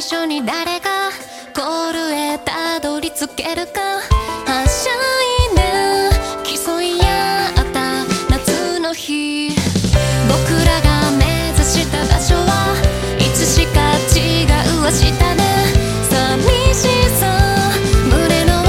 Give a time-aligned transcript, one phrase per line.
[0.00, 1.10] 初に誰が
[1.54, 3.80] ゴールへたどり着けるか。
[4.46, 4.92] はしゃ
[5.52, 6.10] いね
[6.42, 9.50] 競い合った夏の日。
[10.26, 12.76] 僕らが目指した場所は
[13.18, 15.40] いつしか違う明日ね。
[16.08, 16.14] 寂
[16.74, 17.22] しさ
[18.08, 18.62] 胸の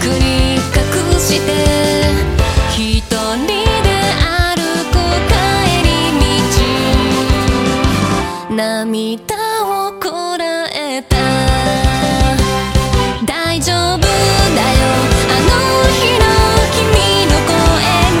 [0.00, 0.60] 奥に隠
[1.20, 1.48] して。
[2.76, 3.02] 一
[3.46, 3.62] 人
[8.54, 9.41] 涙
[10.94, 11.16] えた。
[13.24, 14.06] 大丈夫だよ。
[15.28, 15.52] あの
[15.96, 16.24] 日の
[16.76, 16.84] 君
[17.28, 17.56] の声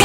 [0.00, 0.04] が。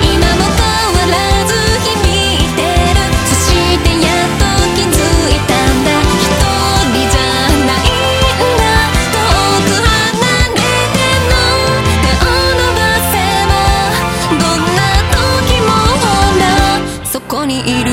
[0.00, 1.50] 今も変わらず
[1.82, 3.02] 響いてる。
[3.26, 3.50] そし
[3.82, 4.96] てやっと気づ
[5.28, 5.88] いたんだ。
[6.06, 7.26] 一人じゃ
[7.66, 8.64] ないんだ
[9.10, 9.18] 遠
[9.66, 10.22] く離
[10.54, 10.62] れ
[10.94, 11.34] ての。
[12.02, 12.80] 手を伸ば
[13.10, 13.14] せ
[13.50, 13.52] ば。
[14.38, 14.80] どんな
[15.10, 15.68] 時も
[16.02, 16.06] ほ
[16.38, 16.42] ら。
[17.10, 17.90] そこにいる。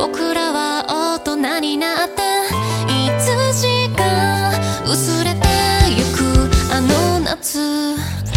[0.00, 2.22] 僕らは大人になって
[2.88, 4.50] いつしか
[4.90, 5.46] 薄れて
[5.90, 8.29] ゆくあの夏。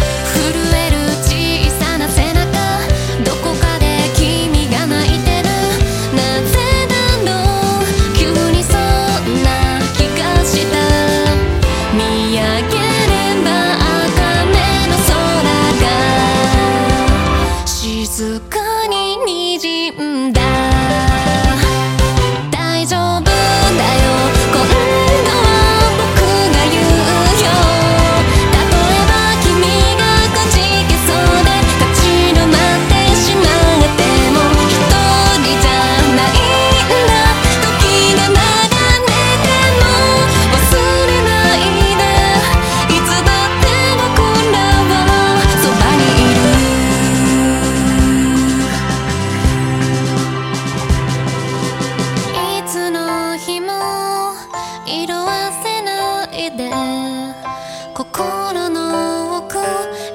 [57.94, 59.56] 心の奥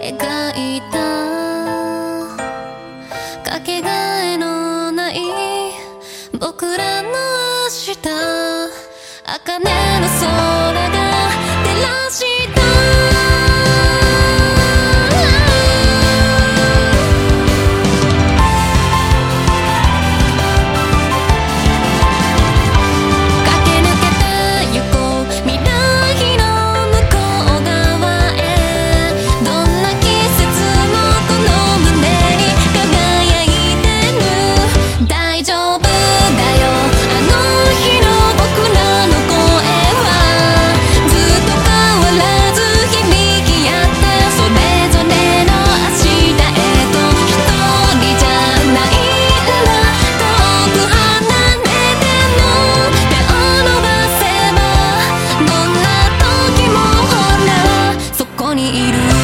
[0.01, 0.99] 描いた
[3.49, 5.15] かけがえのない
[6.37, 7.97] 僕らの明日
[9.23, 9.59] 茜
[10.01, 10.48] の空
[58.71, 59.18] にいる